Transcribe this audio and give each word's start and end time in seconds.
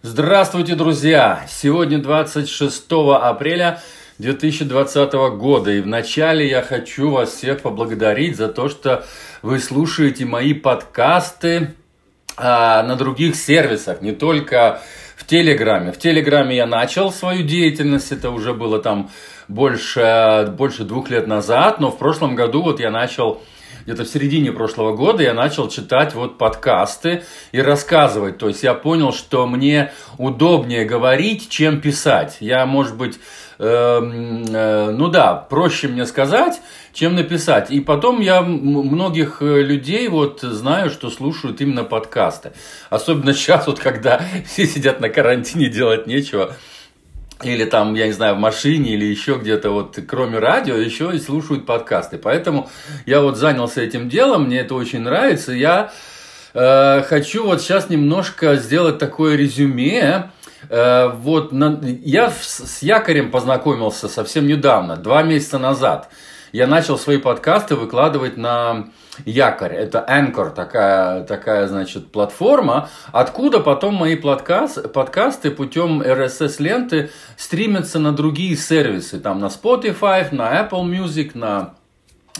Здравствуйте, 0.00 0.76
друзья! 0.76 1.44
Сегодня 1.48 1.98
26 1.98 2.84
апреля 3.20 3.80
2020 4.18 5.12
года. 5.36 5.72
И 5.72 5.80
вначале 5.80 6.48
я 6.48 6.62
хочу 6.62 7.10
вас 7.10 7.30
всех 7.30 7.62
поблагодарить 7.62 8.36
за 8.36 8.46
то, 8.46 8.68
что 8.68 9.04
вы 9.42 9.58
слушаете 9.58 10.24
мои 10.24 10.54
подкасты 10.54 11.74
а, 12.36 12.84
на 12.84 12.94
других 12.94 13.34
сервисах, 13.34 14.00
не 14.00 14.12
только 14.12 14.80
в 15.16 15.26
Телеграме. 15.26 15.90
В 15.90 15.98
Телеграме 15.98 16.54
я 16.54 16.68
начал 16.68 17.10
свою 17.10 17.42
деятельность, 17.42 18.12
это 18.12 18.30
уже 18.30 18.54
было 18.54 18.80
там 18.80 19.10
больше, 19.48 20.54
больше 20.56 20.84
двух 20.84 21.10
лет 21.10 21.26
назад, 21.26 21.80
но 21.80 21.90
в 21.90 21.98
прошлом 21.98 22.36
году 22.36 22.62
вот 22.62 22.78
я 22.78 22.92
начал 22.92 23.42
где-то 23.88 24.04
в 24.04 24.08
середине 24.08 24.52
прошлого 24.52 24.94
года 24.94 25.22
я 25.22 25.32
начал 25.32 25.66
читать 25.66 26.14
вот 26.14 26.36
подкасты 26.36 27.22
и 27.52 27.62
рассказывать. 27.62 28.36
То 28.36 28.48
есть 28.48 28.62
я 28.62 28.74
понял, 28.74 29.14
что 29.14 29.46
мне 29.46 29.92
удобнее 30.18 30.84
говорить, 30.84 31.48
чем 31.48 31.80
писать. 31.80 32.36
Я, 32.40 32.66
может 32.66 32.98
быть, 32.98 33.18
э, 33.58 33.64
э, 33.66 34.90
ну 34.90 35.08
да, 35.08 35.32
проще 35.36 35.88
мне 35.88 36.04
сказать, 36.04 36.60
чем 36.92 37.14
написать. 37.14 37.70
И 37.70 37.80
потом 37.80 38.20
я 38.20 38.42
многих 38.42 39.40
э, 39.40 39.62
людей 39.62 40.06
вот 40.08 40.42
знаю, 40.42 40.90
что 40.90 41.08
слушают 41.08 41.62
именно 41.62 41.84
подкасты. 41.84 42.52
Особенно 42.90 43.32
сейчас, 43.32 43.66
вот 43.68 43.78
когда 43.80 44.20
все 44.44 44.66
сидят 44.66 45.00
на 45.00 45.08
карантине, 45.08 45.70
делать 45.70 46.06
нечего 46.06 46.54
или 47.42 47.64
там, 47.64 47.94
я 47.94 48.06
не 48.06 48.12
знаю, 48.12 48.34
в 48.34 48.38
машине 48.38 48.94
или 48.94 49.04
еще 49.04 49.38
где-то 49.40 49.70
вот, 49.70 49.98
кроме 50.08 50.38
радио, 50.38 50.74
еще 50.76 51.14
и 51.14 51.18
слушают 51.18 51.66
подкасты. 51.66 52.18
Поэтому 52.18 52.68
я 53.06 53.20
вот 53.20 53.36
занялся 53.36 53.80
этим 53.80 54.08
делом, 54.08 54.44
мне 54.46 54.60
это 54.60 54.74
очень 54.74 55.00
нравится. 55.00 55.52
Я 55.52 55.92
э, 56.54 57.02
хочу 57.02 57.44
вот 57.44 57.60
сейчас 57.60 57.90
немножко 57.90 58.56
сделать 58.56 58.98
такое 58.98 59.36
резюме. 59.36 60.30
Э, 60.68 61.12
вот 61.14 61.52
на, 61.52 61.80
я 61.82 62.30
с 62.30 62.82
якорем 62.82 63.30
познакомился 63.30 64.08
совсем 64.08 64.46
недавно, 64.46 64.96
два 64.96 65.22
месяца 65.22 65.58
назад. 65.58 66.10
Я 66.52 66.66
начал 66.66 66.98
свои 66.98 67.18
подкасты 67.18 67.74
выкладывать 67.76 68.36
на 68.36 68.88
якорь. 69.26 69.74
Это 69.74 70.04
Anchor, 70.08 70.54
такая, 70.54 71.24
такая 71.24 71.66
значит, 71.66 72.10
платформа, 72.10 72.88
откуда 73.12 73.60
потом 73.60 73.94
мои 73.94 74.16
подкаст, 74.16 74.92
подкасты 74.92 75.50
путем 75.50 76.00
RSS-ленты 76.00 77.10
стримятся 77.36 77.98
на 77.98 78.12
другие 78.12 78.56
сервисы. 78.56 79.20
Там 79.20 79.40
на 79.40 79.46
Spotify, 79.46 80.26
на 80.34 80.62
Apple 80.62 80.84
Music, 80.84 81.32
на 81.34 81.74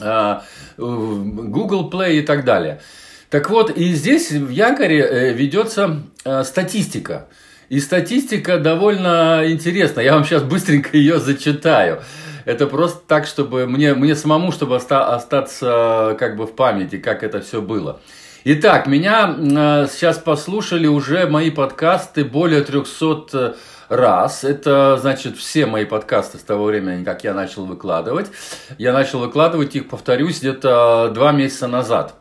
э, 0.01 0.41
Google 0.79 1.91
Play 1.91 2.19
и 2.19 2.23
так 2.23 2.45
далее. 2.45 2.81
Так 3.29 3.51
вот, 3.51 3.71
и 3.71 3.93
здесь 3.93 4.31
в 4.31 4.49
якоре 4.49 5.01
э, 5.01 5.33
ведется 5.35 6.03
э, 6.25 6.45
статистика. 6.45 7.29
И 7.69 7.81
статистика 7.81 8.59
довольно 8.59 9.43
интересна. 9.45 10.01
Я 10.01 10.15
вам 10.15 10.25
сейчас 10.25 10.43
быстренько 10.43 10.97
ее 10.97 11.19
зачитаю. 11.19 12.01
Это 12.49 12.67
просто 12.67 13.03
так, 13.07 13.27
чтобы 13.27 13.67
мне, 13.67 13.93
мне 13.93 14.15
самому, 14.15 14.53
чтобы 14.53 14.77
оста- 14.77 15.15
остаться 15.15 16.17
как 16.19 16.35
бы 16.35 16.47
в 16.47 16.57
памяти, 16.57 16.97
как 16.97 17.23
это 17.23 17.43
все 17.43 17.61
было. 17.61 18.01
Итак, 18.45 18.87
меня 18.87 19.37
э, 19.37 19.87
сейчас 19.93 20.17
послушали 20.17 20.87
уже 20.87 21.27
мои 21.27 21.51
подкасты 21.51 22.25
более 22.25 22.63
300 22.63 23.29
э, 23.35 23.55
раз. 23.91 24.45
Это, 24.45 24.97
значит, 24.99 25.37
все 25.37 25.67
мои 25.67 25.85
подкасты 25.85 26.39
с 26.39 26.41
того 26.41 26.65
времени, 26.65 27.05
как 27.05 27.23
я 27.23 27.35
начал 27.35 27.67
выкладывать. 27.67 28.29
Я 28.79 28.95
начал 28.95 29.19
выкладывать 29.19 29.77
их, 29.77 29.87
повторюсь, 29.91 30.39
где-то 30.39 31.11
два 31.13 31.33
месяца 31.33 31.67
назад. 31.67 32.15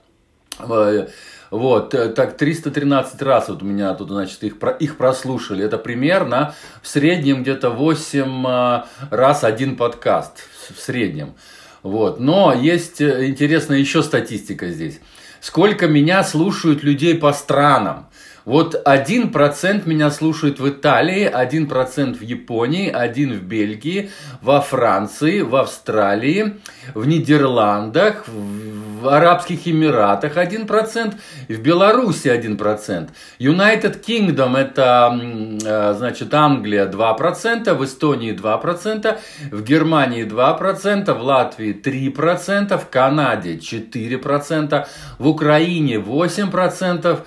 Вот, 1.50 1.94
э, 1.94 2.10
так 2.10 2.38
313 2.38 3.22
раз 3.22 3.48
вот 3.48 3.62
у 3.62 3.66
меня 3.66 3.94
тут, 3.94 4.10
значит, 4.10 4.44
их, 4.44 4.56
их 4.80 4.98
прослушали. 4.98 5.64
Это 5.64 5.78
примерно 5.78 6.54
в 6.82 6.88
среднем 6.88 7.44
где-то 7.44 7.70
8 7.70 8.46
э, 8.48 8.84
раз 9.12 9.44
один 9.44 9.78
подкаст 9.78 10.44
в 10.76 10.80
среднем. 10.80 11.36
Вот. 11.84 12.20
Но 12.20 12.54
есть 12.54 13.00
э, 13.00 13.28
интересная 13.28 13.78
еще 13.78 14.04
статистика 14.04 14.70
здесь. 14.70 15.00
Сколько 15.40 15.88
меня 15.88 16.24
слушают 16.24 16.84
людей 16.84 17.16
по 17.16 17.32
странам. 17.32 18.07
Вот 18.48 18.82
один 18.86 19.34
процент 19.34 19.86
меня 19.86 20.10
слушает 20.10 20.62
в 20.62 20.70
Италии, 20.70 21.26
один 21.26 21.68
процент 21.68 22.16
в 22.16 22.22
Японии, 22.22 22.90
один 22.90 23.34
в 23.34 23.44
Бельгии, 23.44 24.10
во 24.42 24.62
Франции, 24.62 25.42
в 25.42 25.54
Австралии, 25.54 26.56
в 26.94 27.06
Нидерландах, 27.06 28.24
в 28.26 29.10
Арабских 29.10 29.68
Эмиратах 29.68 30.38
один 30.38 30.66
процент, 30.66 31.18
в 31.50 31.60
Беларуси 31.60 32.30
один 32.30 32.56
процент. 32.56 33.10
United 33.38 34.02
Kingdom 34.02 34.58
это, 34.58 35.20
э, 35.66 35.94
значит, 35.98 36.34
Англия 36.34 36.86
2%, 36.86 37.74
в 37.74 37.84
Эстонии 37.84 38.32
2%, 38.32 39.20
в 39.52 39.62
Германии 39.62 40.24
2%, 40.24 41.14
в 41.14 41.22
Латвии 41.22 41.74
3%, 41.74 42.78
в 42.78 42.88
Канаде 42.88 43.58
4%, 43.58 44.88
в 45.20 45.28
Украине 45.28 46.00
8%, 46.00 47.26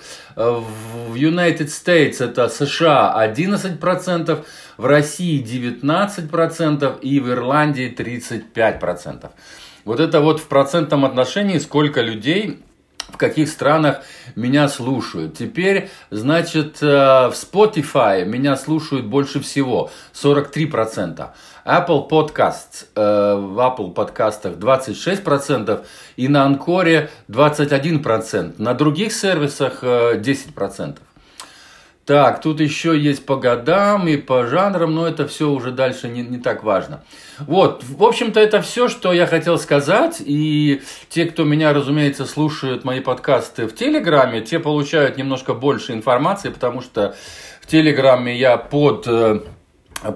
в 0.49 1.15
United 1.15 1.67
States 1.67 2.23
это 2.23 2.49
США 2.49 3.13
11%, 3.17 4.45
в 4.77 4.85
России 4.85 5.43
19% 5.43 6.99
и 7.01 7.19
в 7.19 7.29
Ирландии 7.29 7.93
35%. 7.95 9.29
Вот 9.85 9.99
это 9.99 10.21
вот 10.21 10.39
в 10.39 10.47
процентном 10.47 11.05
отношении 11.05 11.57
сколько 11.57 12.01
людей 12.01 12.59
в 13.11 13.17
каких 13.17 13.49
странах 13.49 14.01
меня 14.35 14.67
слушают. 14.67 15.37
Теперь, 15.37 15.89
значит, 16.09 16.81
э, 16.81 16.87
в 16.87 17.33
Spotify 17.33 18.25
меня 18.25 18.55
слушают 18.55 19.05
больше 19.05 19.39
всего, 19.39 19.91
43%. 20.13 21.33
Apple 21.65 22.09
Podcasts, 22.09 22.85
э, 22.95 23.35
в 23.35 23.59
Apple 23.59 23.93
подкастах 23.93 24.53
26% 24.53 25.85
и 26.15 26.27
на 26.27 26.43
Анкоре 26.43 27.09
21%. 27.27 28.59
На 28.59 28.73
других 28.73 29.13
сервисах 29.13 29.83
10%. 29.83 31.01
Так, 32.05 32.41
тут 32.41 32.59
еще 32.59 32.97
есть 32.97 33.25
по 33.25 33.35
годам 33.35 34.07
и 34.07 34.17
по 34.17 34.47
жанрам, 34.47 34.93
но 34.93 35.07
это 35.07 35.27
все 35.27 35.49
уже 35.49 35.71
дальше 35.71 36.07
не, 36.07 36.23
не 36.23 36.39
так 36.39 36.63
важно. 36.63 37.03
Вот, 37.39 37.83
в 37.83 38.03
общем-то, 38.03 38.39
это 38.39 38.61
все, 38.61 38.87
что 38.87 39.13
я 39.13 39.27
хотел 39.27 39.59
сказать. 39.59 40.17
И 40.19 40.81
те, 41.09 41.25
кто 41.25 41.43
меня, 41.43 41.73
разумеется, 41.73 42.25
слушают 42.25 42.83
мои 42.83 43.01
подкасты 43.01 43.67
в 43.67 43.75
Телеграме, 43.75 44.41
те 44.41 44.59
получают 44.59 45.17
немножко 45.17 45.53
больше 45.53 45.93
информации, 45.93 46.49
потому 46.49 46.81
что 46.81 47.15
в 47.61 47.67
Телеграме 47.67 48.35
я 48.35 48.57
под 48.57 49.05
э, 49.07 49.41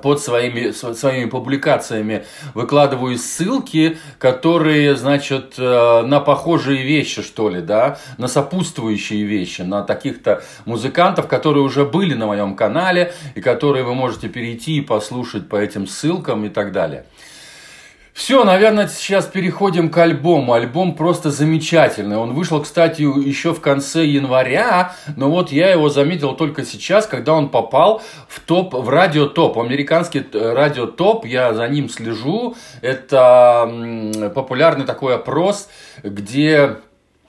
под 0.02 0.22
своими, 0.22 0.72
своими 0.72 1.30
публикациями 1.30 2.26
выкладываю 2.54 3.18
ссылки, 3.18 3.98
которые, 4.18 4.96
значит, 4.96 5.56
э, 5.58 6.02
на 6.02 6.20
похожие 6.20 6.84
вещи, 6.84 7.22
что 7.22 7.50
ли, 7.50 7.62
да, 7.62 8.00
на 8.18 8.28
сопутствующие 8.28 9.24
вещи, 9.24 9.62
на 9.62 9.84
таких-то 9.84 10.44
музыкантов, 10.66 11.28
которые 11.28 11.64
уже 11.64 11.86
были 11.86 12.14
на 12.14 12.26
моем 12.26 12.56
канале, 12.56 13.14
и 13.36 13.42
которые 13.42 13.84
вы 13.84 13.94
можете 13.94 14.28
перейти 14.30 14.78
и 14.78 14.82
послушать 14.82 15.48
по 15.50 15.56
этим 15.56 15.88
ссылкам 15.88 16.46
и 16.46 16.50
так 16.50 16.72
далее. 16.72 17.06
Все, 18.16 18.46
наверное, 18.46 18.88
сейчас 18.88 19.26
переходим 19.26 19.90
к 19.90 19.98
альбому. 19.98 20.54
Альбом 20.54 20.96
просто 20.96 21.32
замечательный. 21.32 22.16
Он 22.16 22.34
вышел, 22.34 22.62
кстати, 22.62 23.02
еще 23.02 23.54
в 23.54 23.60
конце 23.60 24.06
января, 24.06 24.96
но 25.18 25.30
вот 25.30 25.52
я 25.52 25.70
его 25.70 25.90
заметил 25.90 26.34
только 26.34 26.64
сейчас, 26.64 27.08
когда 27.08 27.34
он 27.34 27.50
попал 27.50 28.02
в 28.30 28.40
топ, 28.40 28.74
в 28.74 28.88
радио 28.88 29.26
топ, 29.26 29.60
американский 29.60 30.24
э, 30.32 30.54
радио 30.54 30.86
топ. 30.86 31.26
Я 31.26 31.54
за 31.54 31.68
ним 31.68 31.90
слежу. 31.90 32.56
Это 32.82 34.32
популярный 34.34 34.86
такой 34.86 35.16
опрос, 35.16 35.68
где 36.02 36.78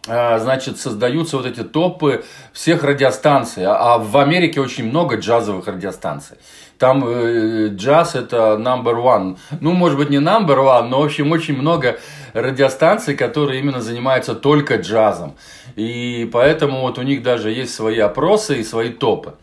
значит, 0.06 0.78
создаются 0.78 1.36
вот 1.36 1.46
эти 1.46 1.62
топы 1.62 2.24
всех 2.52 2.84
радиостанций. 2.84 3.64
А, 3.64 3.94
а 3.94 3.98
в 3.98 4.16
Америке 4.16 4.60
очень 4.60 4.88
много 4.88 5.16
джазовых 5.16 5.66
радиостанций. 5.66 6.36
Там 6.78 7.04
э, 7.06 7.68
джаз 7.68 8.14
это 8.14 8.56
number 8.58 8.96
one. 9.02 9.38
Ну, 9.60 9.72
может 9.72 9.98
быть, 9.98 10.10
не 10.10 10.18
number 10.18 10.58
one, 10.58 10.88
но, 10.88 11.00
в 11.00 11.04
общем, 11.04 11.32
очень 11.32 11.56
много 11.56 11.98
радиостанций, 12.34 13.16
которые 13.16 13.60
именно 13.60 13.80
занимаются 13.80 14.34
только 14.34 14.76
джазом. 14.76 15.36
И 15.74 16.28
поэтому 16.32 16.80
вот 16.80 16.98
у 16.98 17.02
них 17.02 17.22
даже 17.22 17.50
есть 17.50 17.74
свои 17.74 17.98
опросы 17.98 18.60
и 18.60 18.64
свои 18.64 18.90
топы. 18.90 19.34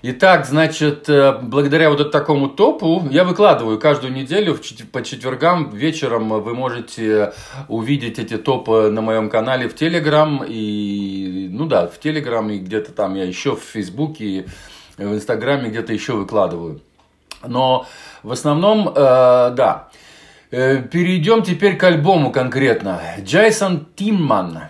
Итак, 0.00 0.46
значит, 0.46 1.08
э, 1.08 1.38
благодаря 1.42 1.90
вот 1.90 2.12
такому 2.12 2.48
топу 2.48 3.04
я 3.10 3.24
выкладываю 3.24 3.80
каждую 3.80 4.12
неделю 4.12 4.56
по 4.92 5.02
четвергам 5.02 5.70
вечером 5.70 6.28
вы 6.28 6.54
можете 6.54 7.32
увидеть 7.66 8.20
эти 8.20 8.36
топы 8.36 8.90
на 8.92 9.00
моем 9.00 9.28
канале 9.28 9.68
в 9.68 9.74
Телеграм 9.74 10.44
и, 10.46 11.48
ну 11.50 11.66
да, 11.66 11.88
в 11.88 11.98
Телеграм 11.98 12.48
и 12.48 12.58
где-то 12.58 12.92
там 12.92 13.16
я 13.16 13.24
еще 13.24 13.56
в 13.56 13.60
Фейсбуке 13.60 14.46
в 14.96 15.14
Инстаграме 15.14 15.68
где-то 15.68 15.92
еще 15.92 16.12
выкладываю. 16.12 16.80
Но 17.44 17.84
в 18.22 18.30
основном, 18.30 18.88
э, 18.88 18.92
да. 18.94 19.88
Э, 20.52 20.80
перейдем 20.80 21.42
теперь 21.42 21.76
к 21.76 21.82
альбому 21.82 22.30
конкретно. 22.30 23.02
Джейсон 23.20 23.88
Тимман. 23.96 24.60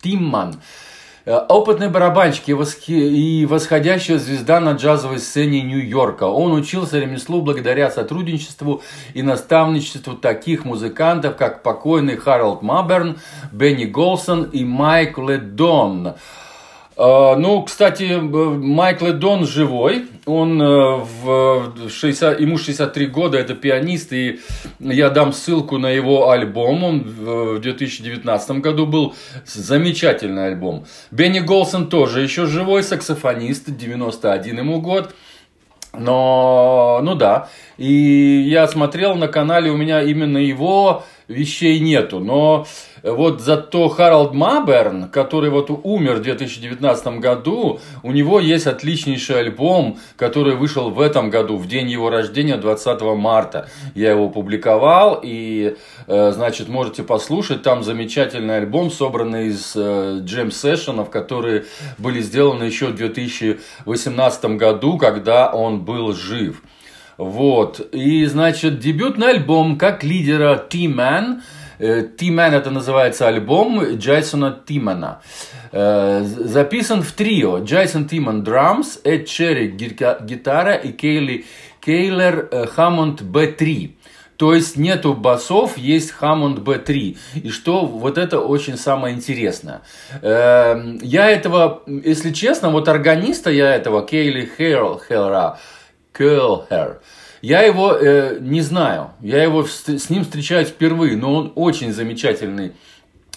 Тимман. 0.00 0.54
Э, 0.54 0.89
опытный 1.38 1.88
барабанщик 1.88 2.48
и 2.48 3.46
восходящая 3.46 4.18
звезда 4.18 4.60
на 4.60 4.72
джазовой 4.72 5.18
сцене 5.18 5.62
Нью-Йорка. 5.62 6.24
Он 6.24 6.52
учился 6.52 6.98
ремеслу 6.98 7.42
благодаря 7.42 7.90
сотрудничеству 7.90 8.82
и 9.14 9.22
наставничеству 9.22 10.14
таких 10.14 10.64
музыкантов, 10.64 11.36
как 11.36 11.62
покойный 11.62 12.16
Харалд 12.16 12.62
Маберн, 12.62 13.18
Бенни 13.52 13.84
Голсон 13.84 14.44
и 14.44 14.64
Майк 14.64 15.18
Ледон. 15.18 16.14
А, 17.02 17.34
ну, 17.34 17.62
кстати, 17.62 18.18
Майкл 18.20 19.10
Дон 19.12 19.46
живой, 19.46 20.04
он 20.26 20.60
э, 20.60 20.96
в 21.22 21.88
60, 21.88 22.38
ему 22.40 22.58
63 22.58 23.06
года, 23.06 23.38
это 23.38 23.54
пианист, 23.54 24.12
и 24.12 24.40
я 24.80 25.08
дам 25.08 25.32
ссылку 25.32 25.78
на 25.78 25.86
его 25.86 26.28
альбом, 26.28 26.84
он 26.84 27.00
в 27.04 27.58
2019 27.60 28.50
году 28.60 28.84
был, 28.86 29.14
замечательный 29.46 30.48
альбом. 30.48 30.84
Бенни 31.10 31.40
Голсон 31.40 31.88
тоже 31.88 32.20
еще 32.20 32.44
живой, 32.44 32.82
саксофонист, 32.82 33.74
91 33.74 34.58
ему 34.58 34.82
год. 34.82 35.14
Но, 35.98 37.00
ну 37.02 37.14
да, 37.14 37.48
и 37.78 38.44
я 38.46 38.68
смотрел 38.68 39.14
на 39.16 39.26
канале, 39.26 39.70
у 39.70 39.76
меня 39.76 40.02
именно 40.02 40.38
его 40.38 41.02
вещей 41.30 41.78
нету. 41.78 42.18
Но 42.18 42.66
вот 43.02 43.40
зато 43.40 43.88
Харалд 43.88 44.34
Маберн, 44.34 45.08
который 45.08 45.50
вот 45.50 45.70
умер 45.70 46.16
в 46.16 46.22
2019 46.22 47.18
году, 47.18 47.80
у 48.02 48.12
него 48.12 48.40
есть 48.40 48.66
отличнейший 48.66 49.40
альбом, 49.40 49.98
который 50.16 50.56
вышел 50.56 50.90
в 50.90 51.00
этом 51.00 51.30
году, 51.30 51.56
в 51.56 51.66
день 51.66 51.88
его 51.88 52.10
рождения, 52.10 52.56
20 52.56 53.00
марта. 53.16 53.68
Я 53.94 54.10
его 54.10 54.28
публиковал, 54.28 55.20
и, 55.22 55.76
э, 56.06 56.32
значит, 56.32 56.68
можете 56.68 57.02
послушать. 57.02 57.62
Там 57.62 57.82
замечательный 57.82 58.58
альбом, 58.58 58.90
собранный 58.90 59.46
из 59.46 59.72
э, 59.76 60.18
джем-сессионов, 60.22 61.10
которые 61.10 61.64
были 61.98 62.20
сделаны 62.20 62.64
еще 62.64 62.86
в 62.86 62.96
2018 62.96 64.44
году, 64.56 64.98
когда 64.98 65.50
он 65.50 65.80
был 65.80 66.12
жив. 66.12 66.62
Вот. 67.20 67.80
И, 67.92 68.24
значит, 68.24 68.78
дебютный 68.78 69.32
альбом 69.32 69.76
как 69.76 70.02
лидера 70.02 70.56
T-Man. 70.56 71.42
Э, 71.78 72.02
T-Man 72.02 72.54
это 72.54 72.70
называется 72.70 73.28
альбом 73.28 73.96
Джейсона 73.98 74.58
Тимана. 74.66 75.20
Э, 75.70 76.22
записан 76.24 77.02
в 77.02 77.12
трио. 77.12 77.58
Джейсон 77.58 78.08
Тиман 78.08 78.42
драмс, 78.42 78.98
Эд 79.04 79.26
Черри 79.26 79.68
гитара 79.68 80.72
и 80.72 80.92
Кейли 80.92 81.44
Кейлер 81.84 82.48
э, 82.50 82.66
Хаммонд 82.66 83.20
B3. 83.20 83.90
То 84.38 84.54
есть 84.54 84.78
нету 84.78 85.12
басов, 85.12 85.76
есть 85.76 86.14
Hammond 86.22 86.64
B3. 86.64 87.18
И 87.34 87.50
что 87.50 87.84
вот 87.84 88.16
это 88.16 88.40
очень 88.40 88.78
самое 88.78 89.14
интересное. 89.14 89.82
Я 90.22 91.30
этого, 91.30 91.82
если 91.86 92.32
честно, 92.32 92.70
вот 92.70 92.88
органиста 92.88 93.50
я 93.50 93.74
этого, 93.74 94.06
Кейли 94.06 94.50
Хелра, 94.56 95.58
Curl 96.14 96.98
Я 97.42 97.62
его 97.62 97.94
э, 97.94 98.38
не 98.40 98.60
знаю, 98.60 99.12
я 99.20 99.42
его 99.42 99.64
с 99.64 100.10
ним 100.10 100.24
встречаюсь 100.24 100.68
впервые, 100.68 101.16
но 101.16 101.34
он 101.34 101.52
очень 101.54 101.92
замечательный. 101.92 102.72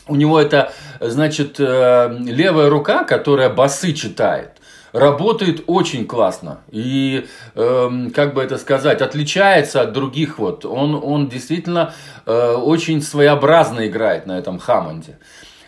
У 0.07 0.15
него 0.15 0.39
это, 0.39 0.73
значит, 0.99 1.59
э, 1.59 2.17
левая 2.19 2.69
рука, 2.69 3.03
которая 3.05 3.49
басы 3.49 3.93
читает 3.93 4.53
работает 4.93 5.63
очень 5.67 6.05
классно. 6.05 6.61
И, 6.71 7.25
э, 7.55 7.89
как 8.15 8.33
бы 8.33 8.41
это 8.41 8.57
сказать, 8.57 9.01
отличается 9.01 9.81
от 9.81 9.91
других. 9.91 10.39
Вот. 10.39 10.65
Он, 10.65 10.95
он 11.03 11.27
действительно 11.27 11.93
э, 12.25 12.53
очень 12.53 13.01
своеобразно 13.01 13.87
играет 13.87 14.27
на 14.27 14.37
этом 14.37 14.59
Хаммонде. 14.59 15.17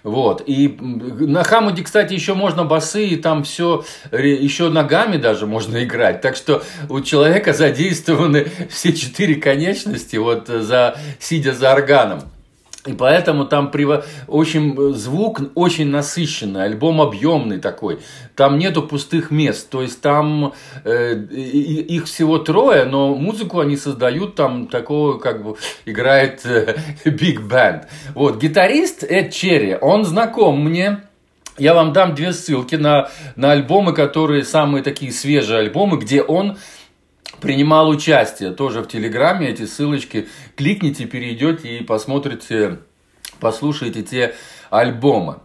Вот. 0.06 0.44
И 0.46 0.78
на 0.80 1.44
Хамуде, 1.44 1.84
кстати, 1.84 2.14
еще 2.14 2.36
можно 2.36 2.64
басы, 2.64 3.08
и 3.08 3.16
там 3.16 3.44
все, 3.44 3.84
еще 4.12 4.70
ногами 4.70 5.18
даже 5.18 5.48
можно 5.48 5.84
играть. 5.84 6.22
Так 6.22 6.36
что 6.36 6.62
у 6.90 7.02
человека 7.02 7.54
задействованы 7.54 8.48
все 8.70 8.94
четыре 8.94 9.36
конечности, 9.36 10.18
вот 10.18 10.48
за, 10.48 10.96
сидя 11.20 11.56
за 11.56 11.74
органом. 11.74 12.22
И 12.86 12.94
поэтому 12.94 13.46
там 13.46 13.72
приво... 13.72 14.06
очень 14.28 14.94
звук 14.94 15.42
очень 15.56 15.88
насыщенный, 15.88 16.64
альбом 16.66 17.02
объемный 17.02 17.60
такой. 17.60 18.00
Там 18.36 18.60
нету 18.60 18.84
пустых 18.84 19.32
мест. 19.32 19.70
То 19.70 19.82
есть 19.82 20.02
там 20.02 20.54
э, 20.84 21.16
их 21.16 22.06
всего 22.06 22.38
трое, 22.38 22.86
но 22.86 23.16
музыку 23.16 23.60
они 23.60 23.76
создают 23.76 24.36
там 24.36 24.68
такого, 24.68 25.18
как 25.18 25.44
бы 25.44 25.56
играет 25.86 26.46
э, 26.46 26.76
big 27.06 27.48
band. 27.48 27.86
Вот 28.14 28.40
гитарист 28.40 29.04
Эд 29.04 29.34
Черри, 29.34 29.76
он 29.82 30.06
знаком 30.06 30.64
мне. 30.64 31.00
Я 31.58 31.74
вам 31.74 31.94
дам 31.94 32.16
две 32.16 32.34
ссылки 32.34 32.76
на, 32.76 33.10
на 33.38 33.54
альбомы, 33.54 33.94
которые 33.94 34.44
самые 34.44 34.84
такие 34.84 35.14
свежие 35.14 35.60
альбомы, 35.60 35.98
где 35.98 36.22
он 36.22 36.58
принимал 37.40 37.90
участие 37.90 38.52
тоже 38.52 38.82
в 38.82 38.88
Телеграме. 38.88 39.50
Эти 39.50 39.66
ссылочки 39.66 40.28
кликните, 40.56 41.06
перейдете 41.06 41.78
и 41.78 41.84
посмотрите, 41.84 42.80
послушайте 43.40 44.04
те 44.04 44.36
альбомы. 44.70 45.38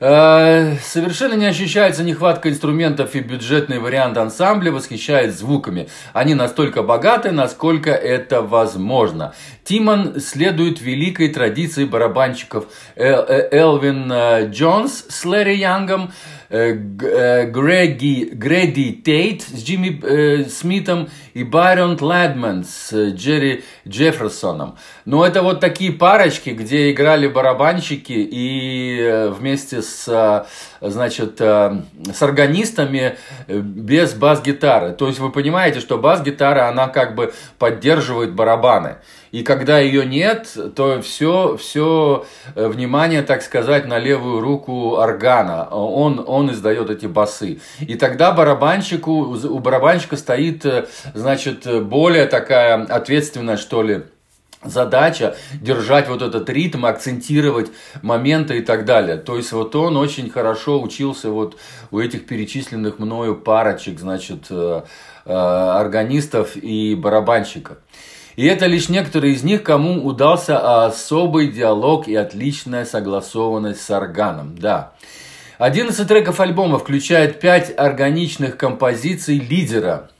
Э, 0.00 0.76
совершенно 0.82 1.34
не 1.34 1.46
ощущается 1.46 2.02
нехватка 2.02 2.50
инструментов 2.50 3.14
и 3.14 3.20
бюджетный 3.20 3.78
вариант 3.78 4.18
ансамбля 4.18 4.72
восхищает 4.72 5.34
звуками. 5.34 5.88
Они 6.12 6.34
настолько 6.34 6.82
богаты, 6.82 7.30
насколько 7.30 7.90
это 7.90 8.42
возможно. 8.42 9.34
Тимон 9.62 10.20
следует 10.20 10.80
великой 10.80 11.28
традиции 11.28 11.84
барабанщиков 11.84 12.66
э, 12.96 13.04
Элвин 13.50 14.10
э, 14.12 14.50
Джонс 14.50 15.06
с 15.08 15.24
Лэри 15.24 15.56
Янгом, 15.56 16.12
Греги, 16.48 18.30
Греди 18.32 18.92
Тейт 18.92 19.42
с 19.42 19.64
Джимми 19.64 20.00
э, 20.02 20.44
Смитом 20.44 21.08
и 21.32 21.42
Байрон 21.44 21.96
Лэдман 22.00 22.64
с 22.64 22.92
Джерри 23.10 23.64
Джефферсоном. 23.86 24.76
Но 25.04 25.26
это 25.26 25.42
вот 25.42 25.60
такие 25.60 25.92
парочки, 25.92 26.50
где 26.50 26.90
играли 26.90 27.26
барабанщики 27.26 28.12
и 28.12 29.28
вместе 29.30 29.82
с, 29.82 30.46
значит, 30.80 31.40
с 31.40 32.22
органистами 32.22 33.16
без 33.48 34.14
бас-гитары. 34.14 34.92
То 34.92 35.08
есть 35.08 35.18
вы 35.18 35.30
понимаете, 35.30 35.80
что 35.80 35.98
бас-гитара, 35.98 36.68
она 36.68 36.88
как 36.88 37.14
бы 37.14 37.32
поддерживает 37.58 38.32
барабаны. 38.32 38.96
И 39.34 39.42
когда 39.42 39.80
ее 39.80 40.06
нет, 40.06 40.56
то 40.76 41.02
все, 41.02 41.56
все 41.56 42.24
э, 42.54 42.68
внимание, 42.68 43.20
так 43.22 43.42
сказать, 43.42 43.84
на 43.84 43.98
левую 43.98 44.40
руку 44.40 44.94
органа. 44.94 45.66
Он, 45.70 46.22
он 46.24 46.52
издает 46.52 46.88
эти 46.88 47.06
басы. 47.06 47.58
И 47.80 47.96
тогда 47.96 48.30
барабанщику, 48.30 49.10
у 49.10 49.58
барабанщика 49.58 50.16
стоит, 50.16 50.64
э, 50.64 50.86
значит, 51.14 51.66
более 51.82 52.26
такая 52.26 52.84
ответственная, 52.84 53.56
что 53.56 53.82
ли, 53.82 54.02
задача 54.62 55.34
держать 55.60 56.08
вот 56.08 56.22
этот 56.22 56.48
ритм, 56.48 56.86
акцентировать 56.86 57.72
моменты 58.02 58.58
и 58.58 58.62
так 58.62 58.84
далее. 58.84 59.16
То 59.16 59.36
есть 59.36 59.50
вот 59.50 59.74
он 59.74 59.96
очень 59.96 60.30
хорошо 60.30 60.80
учился 60.80 61.30
вот 61.30 61.56
у 61.90 61.98
этих 61.98 62.26
перечисленных 62.26 63.00
мною 63.00 63.34
парочек, 63.34 63.98
значит, 63.98 64.46
э, 64.50 64.82
органистов 65.26 66.54
и 66.54 66.94
барабанщиков. 66.94 67.78
И 68.36 68.46
это 68.46 68.66
лишь 68.66 68.88
некоторые 68.88 69.34
из 69.34 69.44
них, 69.44 69.62
кому 69.62 70.04
удался 70.04 70.84
особый 70.86 71.48
диалог 71.48 72.08
и 72.08 72.14
отличная 72.16 72.84
согласованность 72.84 73.80
с 73.80 73.90
органом. 73.90 74.56
Да. 74.58 74.92
11 75.58 76.06
треков 76.08 76.40
альбома 76.40 76.78
включает 76.78 77.38
5 77.38 77.78
органичных 77.78 78.56
композиций 78.56 79.38
лидера, 79.38 80.10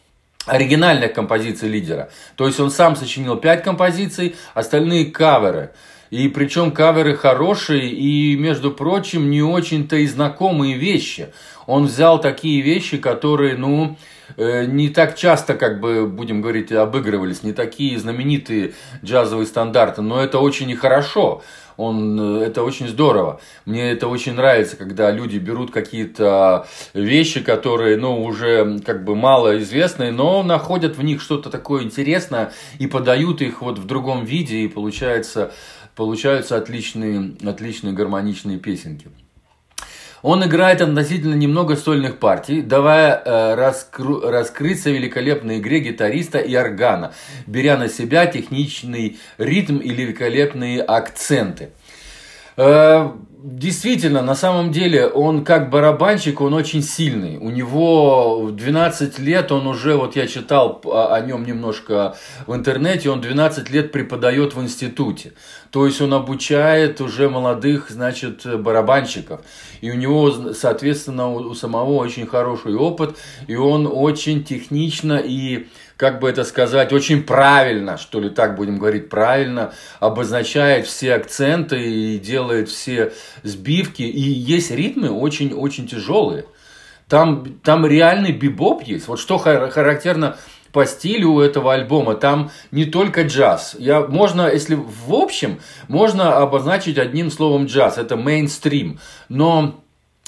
оригинальных 0.47 1.13
композиций 1.13 1.69
лидера. 1.69 2.11
То 2.37 2.47
есть 2.47 2.61
он 2.61 2.71
сам 2.71 2.95
сочинил 2.95 3.37
5 3.37 3.63
композиций, 3.65 4.37
остальные 4.55 5.07
каверы. 5.07 5.73
И 6.15 6.29
причем 6.29 6.71
каверы 6.71 7.17
хорошие 7.17 7.91
и, 7.91 8.37
между 8.37 8.71
прочим, 8.71 9.31
не 9.31 9.43
очень-то 9.43 9.97
и 9.97 10.07
знакомые 10.07 10.77
вещи. 10.77 11.33
Он 11.67 11.87
взял 11.87 12.21
такие 12.21 12.61
вещи, 12.61 12.99
которые, 12.99 13.57
ну, 13.57 13.97
Э, 14.37 14.65
не 14.65 14.89
так 14.89 15.17
часто, 15.17 15.55
как 15.55 15.81
бы, 15.81 16.07
будем 16.07 16.41
говорить, 16.41 16.73
обыгрывались, 16.73 17.43
не 17.43 17.53
такие 17.53 17.99
знаменитые 17.99 18.73
джазовые 19.05 19.47
стандарты, 19.47 20.03
но 20.03 20.23
это 20.23 20.39
очень 20.39 20.71
и 20.71 20.75
хорошо. 20.75 21.43
Он, 21.77 22.41
э, 22.41 22.45
это 22.47 22.63
очень 22.63 22.89
здорово. 22.89 23.41
Мне 23.67 23.91
это 23.93 24.09
очень 24.09 24.35
нравится, 24.35 24.77
когда 24.77 25.11
люди 25.11 25.39
берут 25.39 25.71
какие-то 25.71 26.67
вещи, 26.95 27.41
которые, 27.41 27.97
ну, 27.97 28.23
уже 28.25 28.79
как 28.81 29.05
бы 29.05 29.15
мало 29.15 29.59
известные, 29.59 30.11
но 30.11 30.43
находят 30.43 30.97
в 30.97 31.03
них 31.03 31.21
что-то 31.21 31.51
такое 31.51 31.83
интересное 31.83 32.53
и 32.79 32.87
подают 32.87 33.43
их 33.43 33.61
вот 33.61 33.79
в 33.79 33.87
другом 33.87 34.25
виде, 34.25 34.59
и 34.59 34.69
получается, 34.69 35.53
получаются 35.95 36.57
отличные, 36.57 37.35
отличные 37.45 37.93
гармоничные 37.93 38.59
песенки. 38.59 39.09
Он 40.25 40.43
играет 40.43 40.81
относительно 40.81 41.35
немного 41.35 41.77
сольных 41.77 42.19
партий, 42.19 42.63
давая 42.63 43.23
э, 43.23 43.55
раскру, 43.57 44.21
раскрыться 44.21 44.91
великолепной 44.91 45.59
игре 45.59 45.81
гитариста 45.81 46.39
и 46.39 46.55
органа, 46.55 47.13
беря 47.47 47.77
на 47.77 47.91
себя 47.91 48.25
техничный 48.25 49.19
ритм 49.37 49.77
и 49.77 49.91
великолепные 49.91 50.81
акценты. 50.81 51.73
Э, 52.57 53.11
действительно, 53.45 54.23
на 54.23 54.35
самом 54.35 54.73
деле, 54.73 55.07
он 55.07 55.45
как 55.45 55.69
барабанщик, 55.69 56.41
он 56.41 56.55
очень 56.55 56.83
сильный. 56.83 57.37
У 57.37 57.51
него 57.51 58.41
в 58.41 58.53
12 58.53 59.19
лет, 59.19 59.53
он 59.53 59.67
уже, 59.67 59.97
вот 59.97 60.17
я 60.17 60.27
читал 60.27 60.81
о 60.85 61.21
нем 61.21 61.45
немножко 61.45 62.17
в 62.47 62.55
интернете, 62.55 63.11
он 63.11 63.21
12 63.21 63.71
лет 63.71 63.93
преподает 63.93 64.55
в 64.55 64.63
институте. 64.63 65.33
То 65.71 65.87
есть 65.87 66.01
он 66.01 66.15
обучает 66.15 67.01
уже 67.01 67.29
молодых, 67.29 67.91
значит, 67.91 68.47
барабанщиков. 68.47 69.41
И 69.81 69.91
у 69.91 69.95
него, 69.95 70.53
соответственно, 70.53 71.31
у 71.31 71.55
самого 71.55 71.97
очень 71.97 72.27
хороший 72.27 72.75
опыт, 72.75 73.17
и 73.49 73.57
он 73.57 73.87
очень 73.91 74.45
технично 74.45 75.21
и 75.23 75.67
как 75.97 76.19
бы 76.21 76.29
это 76.29 76.45
сказать, 76.45 76.93
очень 76.93 77.23
правильно, 77.23 77.97
что 77.97 78.21
ли, 78.21 78.29
так 78.29 78.57
будем 78.57 78.79
говорить, 78.79 79.09
правильно 79.09 79.73
обозначает 80.01 80.87
все 80.87 81.15
акценты 81.15 81.81
и 81.81 82.19
делает 82.19 82.44
все 82.69 83.13
сбивки. 83.43 84.03
И 84.03 84.21
есть 84.21 84.71
ритмы 84.71 85.11
очень-очень 85.11 85.87
тяжелые. 85.87 86.47
Там, 87.09 87.59
там 87.63 87.87
реальный 87.87 88.33
бибоп 88.33 88.83
есть. 88.83 89.09
Вот 89.09 89.21
что 89.21 89.39
характерно 89.39 90.37
по 90.73 90.87
стилю 90.87 91.39
этого 91.41 91.73
альбома. 91.73 92.17
Там 92.17 92.51
не 92.71 92.85
только 92.85 93.23
джаз. 93.23 93.77
Я, 93.79 94.01
можно, 94.01 94.51
если 94.53 94.75
в 94.75 95.15
общем, 95.15 95.61
можно 95.89 96.39
обозначить 96.39 96.99
одним 96.99 97.31
словом 97.31 97.67
джаз. 97.67 97.97
Это 97.99 98.17
мейнстрим. 98.17 98.99
Но 99.29 99.81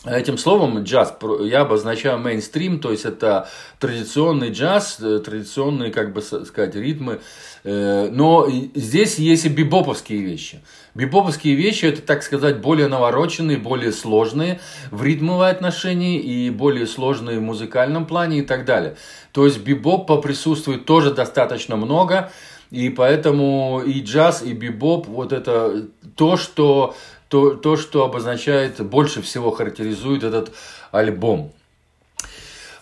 Этим 0.06 0.38
словом 0.38 0.84
джаз 0.84 1.16
я 1.40 1.62
обозначаю 1.62 2.20
мейнстрим, 2.20 2.78
то 2.78 2.92
есть 2.92 3.04
это 3.04 3.48
традиционный 3.80 4.50
джаз, 4.50 4.98
э, 5.00 5.18
традиционные, 5.18 5.90
как 5.90 6.12
бы 6.12 6.22
сказать, 6.22 6.76
ритмы. 6.76 7.20
Э, 7.64 8.08
но 8.08 8.48
здесь 8.74 9.18
есть 9.18 9.46
и 9.46 9.48
бибоповские 9.48 10.20
вещи. 10.20 10.60
Бибоповские 10.96 11.56
вещи 11.56 11.84
это, 11.84 12.00
так 12.00 12.22
сказать, 12.22 12.62
более 12.62 12.88
навороченные, 12.88 13.58
более 13.58 13.92
сложные 13.92 14.60
в 14.90 15.02
ритмовой 15.02 15.50
отношении 15.50 16.18
и 16.18 16.48
более 16.48 16.86
сложные 16.86 17.38
в 17.38 17.42
музыкальном 17.42 18.06
плане 18.06 18.38
и 18.38 18.42
так 18.42 18.64
далее. 18.64 18.96
То 19.32 19.44
есть 19.44 19.58
бибоп 19.58 20.22
присутствует 20.22 20.86
тоже 20.86 21.12
достаточно 21.12 21.76
много. 21.76 22.32
И 22.70 22.88
поэтому 22.88 23.82
и 23.84 24.00
джаз, 24.00 24.42
и 24.42 24.54
бибоп, 24.54 25.06
вот 25.06 25.34
это 25.34 25.86
то, 26.16 26.38
что 26.38 26.96
то, 27.28 27.50
то, 27.50 27.76
что 27.76 28.04
обозначает, 28.04 28.80
больше 28.80 29.20
всего 29.20 29.50
характеризует 29.50 30.24
этот 30.24 30.52
альбом. 30.92 31.52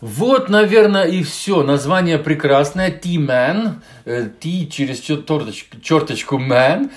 Вот, 0.06 0.50
наверное, 0.50 1.04
и 1.04 1.22
все. 1.22 1.62
Название 1.62 2.18
прекрасное. 2.18 2.90
T 2.90 3.08
э, 4.04 4.66
через 4.70 5.00
черточку, 5.00 5.80
черточку 5.80 6.38
Man. 6.38 6.90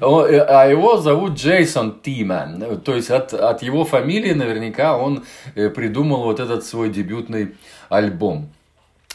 А 0.00 0.68
его 0.68 0.96
зовут 0.98 1.32
Джейсон 1.32 1.98
T-Man. 2.00 2.82
То 2.82 2.94
есть 2.94 3.10
от, 3.10 3.34
от 3.34 3.64
его 3.64 3.84
фамилии 3.84 4.32
наверняка 4.32 4.96
он 4.96 5.24
э, 5.56 5.70
придумал 5.70 6.22
вот 6.22 6.38
этот 6.38 6.64
свой 6.64 6.88
дебютный 6.90 7.56
альбом. 7.88 8.48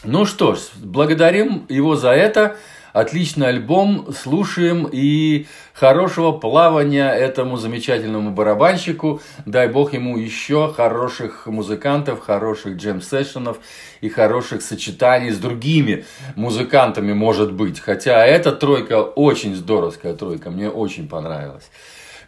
Ну 0.04 0.26
что 0.26 0.54
ж, 0.54 0.58
благодарим 0.82 1.64
его 1.70 1.96
за 1.96 2.10
это. 2.10 2.58
Отличный 2.92 3.48
альбом, 3.48 4.12
слушаем 4.12 4.86
и 4.90 5.46
хорошего 5.72 6.32
плавания 6.32 7.08
этому 7.10 7.56
замечательному 7.56 8.32
барабанщику. 8.32 9.22
Дай 9.46 9.68
бог 9.68 9.94
ему 9.94 10.18
еще 10.18 10.70
хороших 10.72 11.46
музыкантов, 11.46 12.20
хороших 12.20 12.76
джем-сессионов 12.76 13.58
и 14.02 14.10
хороших 14.10 14.60
сочетаний 14.60 15.30
с 15.30 15.38
другими 15.38 16.04
музыкантами, 16.36 17.14
может 17.14 17.52
быть. 17.52 17.80
Хотя 17.80 18.26
эта 18.26 18.52
тройка 18.52 19.02
очень 19.02 19.54
здоровская 19.54 20.12
тройка, 20.12 20.50
мне 20.50 20.68
очень 20.68 21.08
понравилась. 21.08 21.70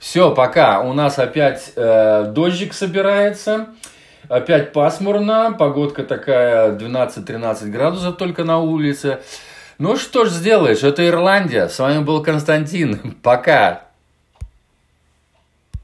Все, 0.00 0.34
пока. 0.34 0.80
У 0.80 0.94
нас 0.94 1.18
опять 1.18 1.72
э, 1.76 2.32
дождик 2.34 2.72
собирается. 2.72 3.68
Опять 4.28 4.72
пасмурно, 4.72 5.54
погодка 5.58 6.02
такая 6.02 6.72
12-13 6.72 7.66
градусов 7.66 8.16
только 8.16 8.44
на 8.44 8.58
улице. 8.58 9.20
Ну 9.78 9.96
что 9.96 10.24
ж 10.24 10.30
сделаешь, 10.30 10.82
это 10.82 11.06
Ирландия. 11.06 11.68
С 11.68 11.78
вами 11.78 12.02
был 12.02 12.22
Константин. 12.22 13.16
Пока. 13.22 13.83